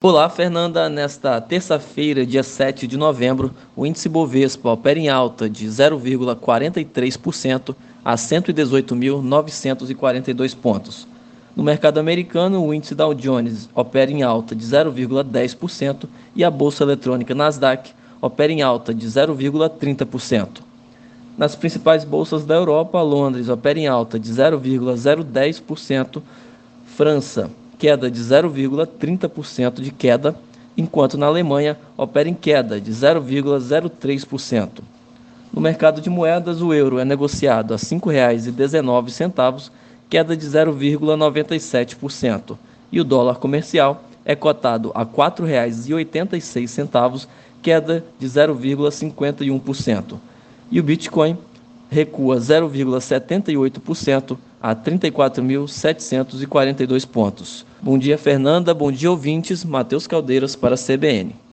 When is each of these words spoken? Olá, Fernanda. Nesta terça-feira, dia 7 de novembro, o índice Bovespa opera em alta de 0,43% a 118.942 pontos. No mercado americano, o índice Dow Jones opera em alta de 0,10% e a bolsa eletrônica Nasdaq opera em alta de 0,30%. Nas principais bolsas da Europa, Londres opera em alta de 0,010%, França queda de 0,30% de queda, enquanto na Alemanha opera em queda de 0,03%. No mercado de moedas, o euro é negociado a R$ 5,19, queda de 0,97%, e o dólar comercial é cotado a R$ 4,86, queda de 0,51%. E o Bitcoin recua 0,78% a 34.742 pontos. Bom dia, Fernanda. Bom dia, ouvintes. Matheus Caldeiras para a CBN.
Olá, 0.00 0.28
Fernanda. 0.28 0.88
Nesta 0.88 1.40
terça-feira, 1.40 2.24
dia 2.24 2.44
7 2.44 2.86
de 2.86 2.96
novembro, 2.96 3.52
o 3.74 3.84
índice 3.84 4.08
Bovespa 4.08 4.70
opera 4.70 4.96
em 4.96 5.08
alta 5.08 5.50
de 5.50 5.66
0,43% 5.66 7.74
a 8.04 8.14
118.942 8.14 10.54
pontos. 10.54 11.04
No 11.56 11.64
mercado 11.64 11.98
americano, 11.98 12.64
o 12.64 12.72
índice 12.72 12.94
Dow 12.94 13.12
Jones 13.12 13.68
opera 13.74 14.08
em 14.08 14.22
alta 14.22 14.54
de 14.54 14.64
0,10% 14.64 16.04
e 16.36 16.44
a 16.44 16.50
bolsa 16.50 16.84
eletrônica 16.84 17.34
Nasdaq 17.34 17.90
opera 18.22 18.52
em 18.52 18.62
alta 18.62 18.94
de 18.94 19.04
0,30%. 19.04 20.60
Nas 21.36 21.56
principais 21.56 22.04
bolsas 22.04 22.46
da 22.46 22.54
Europa, 22.54 23.02
Londres 23.02 23.48
opera 23.48 23.80
em 23.80 23.88
alta 23.88 24.16
de 24.16 24.32
0,010%, 24.32 26.22
França 26.86 27.50
queda 27.78 28.10
de 28.10 28.20
0,30% 28.20 29.80
de 29.80 29.92
queda, 29.92 30.34
enquanto 30.76 31.16
na 31.16 31.26
Alemanha 31.26 31.78
opera 31.96 32.28
em 32.28 32.34
queda 32.34 32.80
de 32.80 32.90
0,03%. 32.90 34.80
No 35.52 35.60
mercado 35.60 36.00
de 36.00 36.10
moedas, 36.10 36.60
o 36.60 36.74
euro 36.74 36.98
é 36.98 37.04
negociado 37.04 37.72
a 37.72 37.76
R$ 37.76 37.82
5,19, 37.82 39.70
queda 40.10 40.36
de 40.36 40.44
0,97%, 40.46 42.58
e 42.90 43.00
o 43.00 43.04
dólar 43.04 43.36
comercial 43.36 44.02
é 44.24 44.34
cotado 44.34 44.90
a 44.94 45.04
R$ 45.04 45.10
4,86, 45.16 47.28
queda 47.62 48.04
de 48.18 48.26
0,51%. 48.26 50.16
E 50.70 50.78
o 50.78 50.82
Bitcoin 50.82 51.38
recua 51.90 52.36
0,78% 52.36 54.36
a 54.60 54.74
34.742 54.74 57.06
pontos. 57.06 57.64
Bom 57.80 57.96
dia, 57.96 58.18
Fernanda. 58.18 58.74
Bom 58.74 58.90
dia, 58.90 59.10
ouvintes. 59.10 59.64
Matheus 59.64 60.04
Caldeiras 60.06 60.56
para 60.56 60.74
a 60.74 60.78
CBN. 60.78 61.34